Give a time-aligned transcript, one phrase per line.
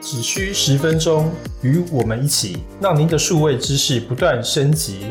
[0.00, 1.32] 只需十分钟，
[1.62, 5.06] 与我们一起，让您的数位知识不断升级。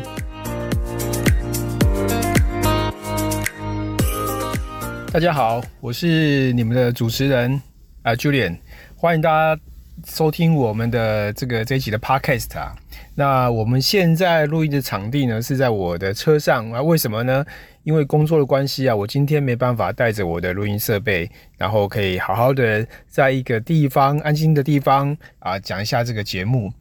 [5.12, 7.60] 大家好，我是你们的主持人
[8.02, 8.58] 啊，Julian，
[8.96, 9.60] 欢迎大家
[10.04, 12.74] 收听我们的这个这一集的 Podcast 啊。
[13.14, 17.44] 那我们现在录音的场地呢是在我的车上啊，为什么呢？
[17.82, 26.72] 因为工作的关系啊，我今天没办法带着我的录音设备，然后可以好好的在一个地方安静的地方啊讲一下这个节目。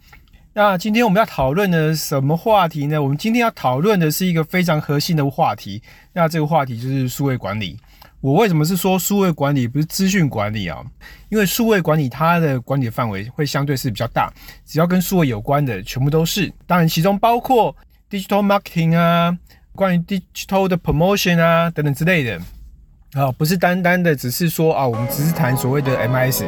[0.57, 3.03] 那今天我们要讨论的什么话题呢？
[3.03, 7.77] 我们今天要讨论的是一个非常核心的话题，那这个话题就是数位管理。
[8.21, 10.81] 我为什么是说数位管理不是资讯管理啊？
[11.27, 14.31] 因为数位管理它的管理范围会相对是比较大，
[14.65, 16.49] 只要跟数位有关的全部都是。
[16.65, 17.75] 当然，其中包括
[18.09, 19.37] digital marketing 啊，
[19.73, 22.39] 关于 digital 的 promotion 啊等等之类的
[23.11, 26.45] 啊，不是单单的只是说啊，我们只是谈所谓的 MIS。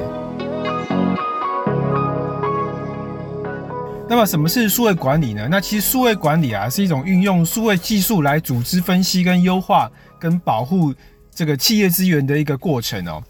[4.10, 5.48] 那么什么是数位管理呢？
[5.52, 10.94] 那其实数位管理啊是一种运用数位技术来组织、分析、跟优化、跟保护。
[11.30, 13.22] 这个企业资源的一个过程哦，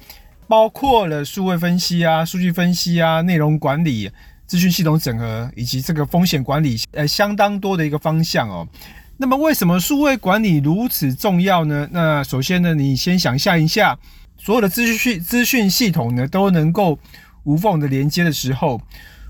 [0.48, 4.10] 包括了数位分析啊、数据分析啊、内容管理、
[4.46, 8.66] 资讯系统整合以及这个风险管理，呃，相当多的一个方向哦。
[9.18, 11.86] 那么，为什么数位管理如此重要呢？
[11.92, 14.00] 那首先呢，你先想象一下，
[14.38, 16.98] 所有的资讯资讯系统呢都能够
[17.44, 18.80] 无缝的连接的时候，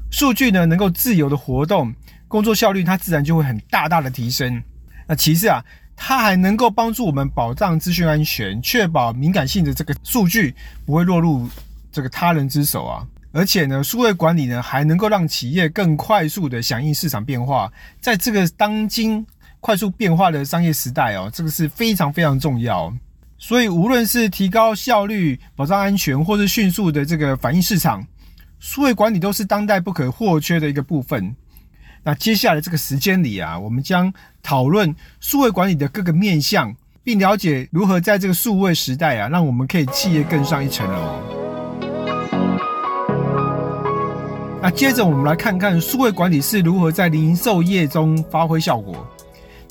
[0.10, 1.94] 数据呢能够自由的活动，
[2.28, 4.62] 工作效率它自然就会很大大的提升。
[5.08, 5.64] 那其次啊。
[6.00, 10.54] 它还能够帮助我们保障资讯安全，确保敏感性的这个数据
[10.86, 11.50] 不会落入
[11.92, 13.04] 这个他人之手啊！
[13.32, 19.26] 而且呢，数位管理呢还能够让企业更快速的响应市场变化，在这个当今
[19.60, 22.94] 快速变化的商业时代哦，这个是非常非常重要。
[23.40, 28.06] 所以，无论是提高效率、保障安全，或是迅速的这个反映市场，
[28.60, 31.36] 数位管理都是当代不可或缺的一个部分。
[32.04, 41.22] 那接下来这个时间里啊，我们将讨论数位管理的各个面向，并了解如何在这个数位时代啊，让我们可以企业更上一层楼。
[44.62, 49.08] 那接着我们来看看数位管理是如何在零售业中发挥效果。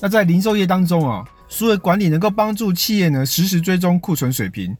[0.00, 4.76] 那在零售业当中啊，数位管理能够帮助企业呢实时追踪库存水平。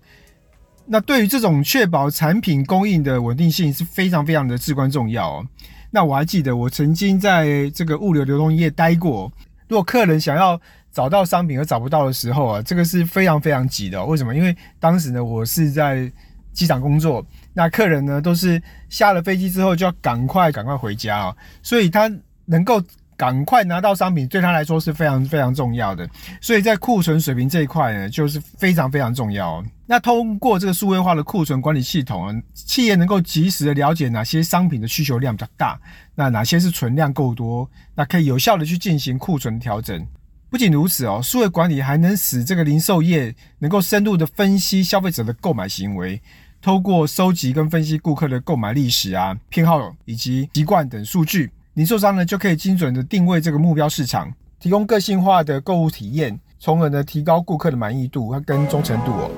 [0.89, 5.47] 那对于这种确保产品供应的稳定性是非常非常的至关重要哦。
[5.91, 9.31] 那我还记得，我曾经在这个物流流通业待过。
[9.69, 10.61] 如果客人想要
[10.93, 14.05] 找到商品而找不到的时候啊，这个是非常非常急的。
[14.05, 14.35] 为什么？
[14.35, 16.11] 因为当时呢，我是在
[16.53, 22.11] 机场工作，那客人呢都是下了飞机之后就要赶快赶快回家啊，所以他
[22.45, 22.83] 能够。
[23.17, 26.09] 赶快拿到商品对他来说是非常非常重要的，
[26.41, 29.65] 所以在库存水平这一块呢，就是非常非常重要。
[29.87, 35.81] 那通过这个数位化的库存管理系统，企业能够及时的了解哪些商品的需求量比较大，
[36.15, 40.07] 那哪些是存量够多，那可以有效的去进行库存调整。
[40.51, 46.21] 不仅如此哦，数位管理还能使这个零售业能够深入的分析消费者的购买行为，
[46.61, 51.51] 透过收集跟分析顾客的购买历史啊、偏好以及习惯等数据。
[51.77, 59.31] 零售商呢就可以精准的定位这个目标市场，提供个性化的购物体验，从而呢提高顾客的满意度和跟忠诚度哦。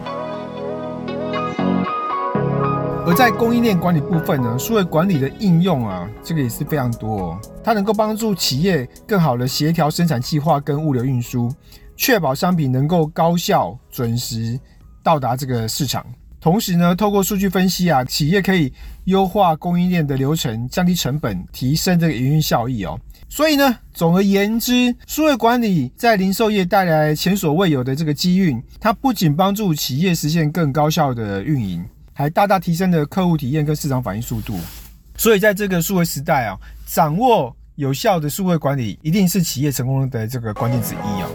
[3.04, 7.41] 而在供应链管理部分呢，数位管理的应用啊，这个也是非常多哦。
[7.65, 11.53] 它能够帮助企业更好的协调生产计划跟物流运输，
[11.97, 14.56] 确保商品能够高效准时
[15.03, 16.06] 到达这个市场。
[16.41, 18.72] 同时呢，透过数据分析啊，企业可以
[19.04, 22.99] 优化供应链的流程，降低成本，提升这个营运效益哦。
[23.28, 28.56] 所以呢，总而言之，数位管理在零售业带来前所未有的这个机遇。
[28.81, 31.84] 它不仅帮助企业实现更高效的运营，
[32.15, 34.59] 还大大提升了客户体验跟市场反应速度。
[35.16, 36.56] 所以在这个数位时代啊，
[36.87, 41.29] 掌握有效的数位管理，一定是企业成功的这个关键之一啊。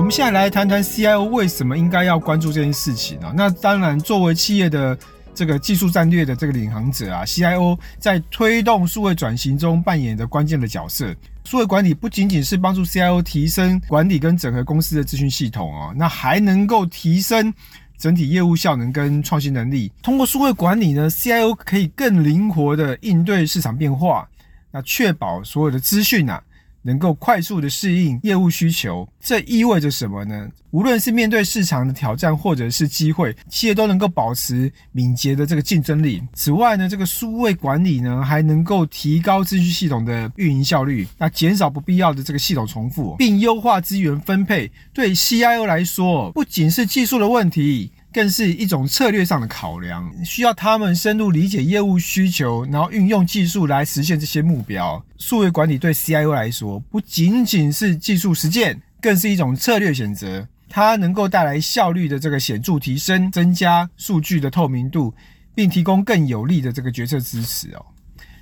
[0.00, 3.34] 我们现在来谈谈 CIO 为什么应该要关注这件事情啊？
[3.36, 4.98] 那当然，作为企业的
[5.34, 11.14] 这个技术战略的这个领航者啊，CIO 在推动数位转型中扮演着关键的角色。
[11.44, 17.52] 数位管理不仅仅是帮助 CIO 提升管理跟整合公司的资讯系统哦，那还能够提升
[17.98, 19.92] 整体业务效能跟创新能力。
[20.02, 24.26] 通过数位管理呢，CIO 可以更灵活的应对市场变化，
[24.70, 26.42] 那确保所有的资讯啊。
[26.82, 30.48] 能够快速的适应业务需求，这意味着什么呢？
[30.70, 36.22] 无论是面对市场的挑战，或者是机会，企业都能够保持敏捷的这个竞争力。
[36.32, 44.70] 此外呢，这个数位管理呢，还能够提高资讯系统的运营效率，那减少不必要的这个系统重复，并优化资源分配。
[44.92, 47.90] 对 CIO 来说，不仅是技术的问题。
[48.12, 55.02] 更是一种策略上的考量，需要他们深入理解业务需求，然后运用技术来实现这些目标。
[55.16, 60.46] 数位管理对 CIO 来说，不仅仅是技术实践，更是一种策略选择。
[60.68, 65.12] 它能够带来效率的这个显著提升，增加数据的透明度，
[65.54, 67.84] 并提供更有力的这个决策支持哦。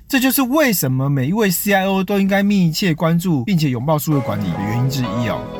[0.07, 5.58] 这就是为什么每一位 CIO 都应该密切关注并且拥抱数位管理的原因之一哦。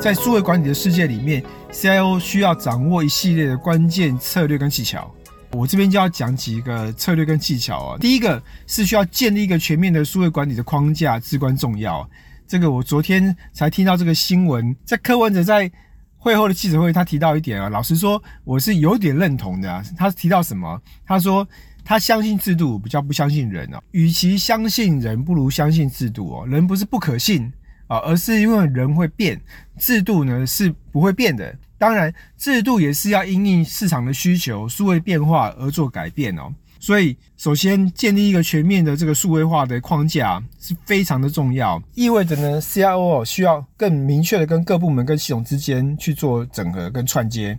[0.00, 5.14] 在数位管理的世界里面，CIO 需要掌握一系列的关键策略跟技巧。
[5.52, 7.98] 我这边就要讲几个策略跟技巧啊。
[7.98, 12.08] 第一个是需要建立一个全面的数位管理的框架，至关重要。
[12.46, 15.70] 这个我昨天才听到这个新闻，在柯文哲在
[16.16, 19.84] 会后的记者会，他提到一点啊，老实说我是有点认同的。
[19.98, 20.80] 他提到什么？
[21.04, 21.46] 他说
[21.84, 23.78] 他相信制度，比较不相信人哦。
[23.90, 26.46] 与其相信人，不如相信制度哦。
[26.46, 27.52] 人不是不可信。
[27.90, 29.40] 啊，而是因为人会变，
[29.76, 31.52] 制度呢是不会变的。
[31.76, 36.54] 当然，制度也是要因应市场的需求、数位变化而做改变哦。
[36.78, 47.58] 所以，首先建立一个全面的这个数位化的框架是非常的重要，意味着呢，CIO 需要更明确的跟各部门跟系统之间去做整合跟串接，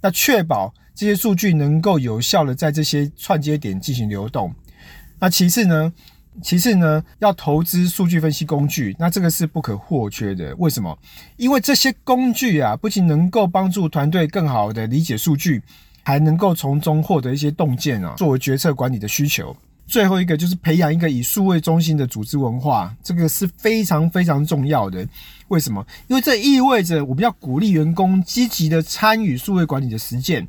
[0.00, 4.52] 那确保这些数据能够有效的在这些串接点进行流动。
[5.20, 5.92] 那其次呢？
[6.42, 10.54] 其次呢，要投资数据分析工具，那这个是不可或缺的。
[10.56, 10.96] 为什么？
[11.36, 15.62] 因为这些工具啊，不仅能够帮助团队更好的理解数据，
[16.02, 19.56] 还能够从中获得一些洞见啊，作为决策管理的需求。
[19.86, 25.06] 最后一个就是培养一个以数位中心的组织文化，这个是非常非常重要的。
[25.48, 25.84] 为什么？
[26.08, 30.46] 因为这意味着我们要鼓励员工积极的参与数位管理的实践，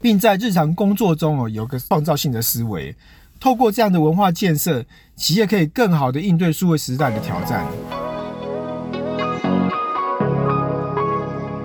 [0.00, 2.96] 并在日常工作中哦，有个创造性的思维。
[3.40, 4.84] 透过这样的文化建设，
[5.16, 7.66] 企业可以更好的应对数位时代的挑战。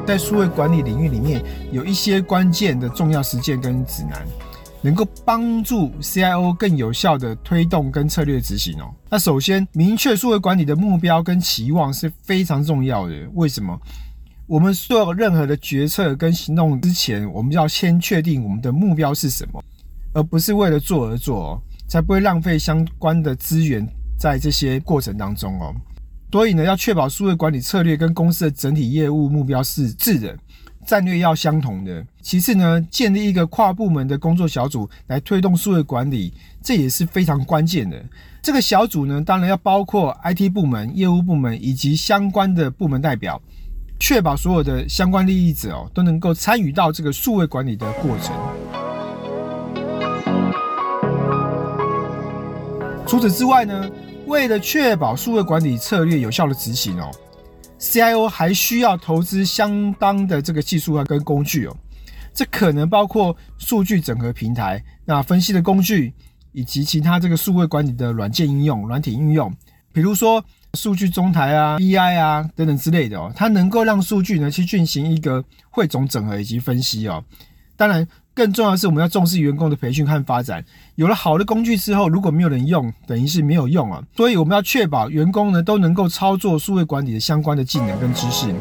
[0.06, 1.42] 在数位管理领域里面，
[1.72, 4.22] 有一些关键的重要实践跟指南，
[4.81, 8.94] 能够帮助 CIO 更有效的推动跟策略执行哦。
[9.10, 13.16] 那首先，明确数位管理的目标跟期望是非常重要的。
[13.34, 13.80] 为什么？
[14.46, 19.64] 我们做任何的决策跟行动之前，我们要先确定我们的目标是什么。
[20.13, 23.88] 而不是为了做而做，才不会浪费相关的资源
[24.18, 25.75] 在这些过程当中哦。
[26.31, 30.36] 所以呢，要确保数位管理策略跟公司的整体业务目标是一致的，
[30.83, 32.04] 战略要相同的。
[32.24, 36.33] 其次呢，建立一个跨部门的工作小组来推动数位管理，
[36.63, 38.04] 这也是非常关键的。
[38.42, 43.39] 这个小组呢，当然要包括 IT 部门、业务部门以及相关的部门代表，
[44.00, 48.36] 确保所有的相关利益者哦都能够参与到这个数位管理的过程。
[53.13, 53.92] 除此之外呢，
[54.25, 57.12] 为了确保数位管理策略有效的执行哦
[57.80, 61.77] ，CIO 还需要投资相当的这个技术啊跟工具哦，
[62.33, 66.12] 这可能包括数据整合平台、那分析的工具，
[66.54, 69.54] 以及其他这个数位管理的软件应用、软体应用，
[69.94, 70.44] 比如说
[70.74, 77.24] 数据中台啊、BI 啊等等之类的哦，它能够让数据呢去进行一个汇总整合以及分析哦，
[77.77, 78.07] 当然。
[78.35, 80.63] 更重要的是，我们要重视员工的培训和发展。
[80.95, 84.02] 有了好的工具之后，如果没有人用，等于是没有用啊。
[84.18, 88.54] 所以我们要确保员工呢都能够操作数位管理的相关的技能跟知识。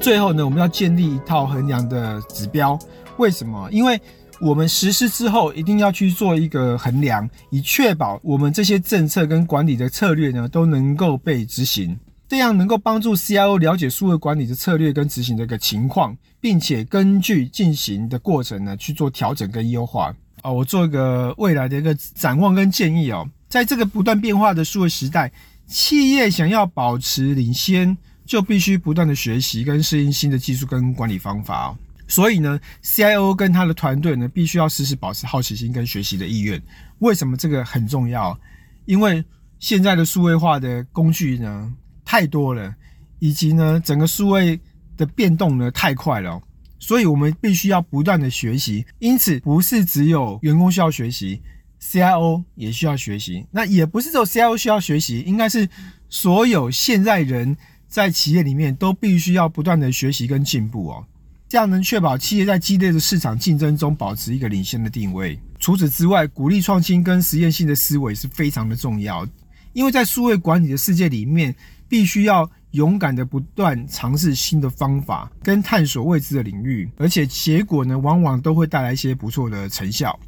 [0.00, 2.78] 最后呢，我们要建立一套衡量的指标。
[3.18, 3.68] 为什么？
[3.70, 4.00] 因为
[4.40, 11.98] 我们实施之后，一定要去做一个衡量，以确保我们这些政策跟管理的策略呢都能够被执行。
[12.28, 20.14] 这样能够帮助 CIO 了解数位管理的策略跟执行的一个情况，并且根据进行的过程呢去做调整跟优化。
[20.42, 25.32] 哦，我做一个未来的一个展望跟建议哦，在这个不断变化的数位时代，
[25.66, 31.78] 企业想要保持领先，就必须不断的学习跟适应新的技术跟管理方法哦。
[32.06, 36.62] 所以呢，CIO 跟他的团队呢，必须要时时保持好奇心跟学习的意愿。
[36.98, 38.38] 为什么这个很重要？
[38.84, 39.24] 因为
[39.58, 41.72] 现在的数位化的工具呢？
[42.10, 42.74] 太多了，
[43.18, 44.58] 以及呢，整个数位
[44.96, 46.40] 的变动呢太快了，
[46.78, 48.82] 所以我们必须要不断的学习。
[48.98, 51.42] 因此，不是只有员工需要学习
[51.82, 53.44] ，CIO 也需要学习。
[53.50, 55.68] 那也不是只有 CIO 需要学习，应该是
[56.08, 57.54] 所有现在人
[57.88, 61.04] 在企业里面都必须要不断的学习跟进步哦。
[61.46, 65.38] 这样能确保企业在激烈的市场竞争中保持一个领先的定位。
[65.58, 69.28] 除此之外，鼓励创新跟实验性的思维是非常的重要，
[69.74, 71.54] 因为在数位管理的世界里面，
[71.88, 80.18] 必须要勇敢的不断尝试新的方法跟探索未知的领域，而且结果呢，往往都会带来一些不错的成效。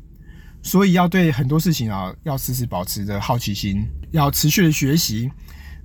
[0.62, 5.31] 所以要对很多事情啊，要时时保持着好奇心，要持续的学习，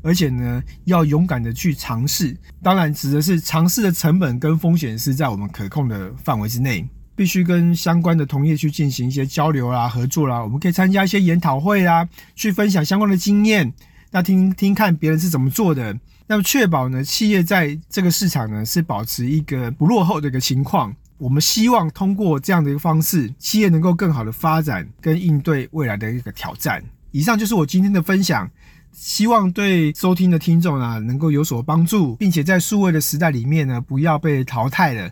[0.01, 2.35] 而且呢，要勇敢的去尝试。
[2.61, 10.43] 当然，指的是尝试的成本跟风险是在我们可控的范围之内，必须跟相关的同业去进行一些交流啦、合作啦。
[10.43, 12.05] 我们可以参加一些研讨会啦，
[12.35, 13.73] 去分享相关的经验，
[14.15, 15.93] 那听听看别人是怎么做的，
[16.25, 20.95] 那么确保呢，企业在这个市场呢是保持一个不落后的一个情况。
[21.17, 26.81] 我们希望通过这样的一个方式，企业能够更好的发展跟应对未来的一个挑战。
[27.11, 28.49] 以上就是我今天的分享，
[28.93, 35.11] 希望对收听的听众啊能够有所帮助，并且在数位的时代里面呢，不要被淘汰了，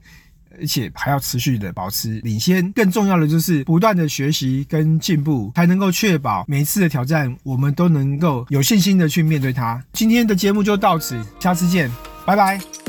[0.59, 2.71] 而且还要持续的保持领先。
[2.73, 9.81] 更重要的就是不断的学习跟进步，才能够确保每一次的挑战，我们都能够有信心的去面对它。
[9.93, 11.89] 今天的节目就到此，下次见，
[12.25, 12.82] 拜拜。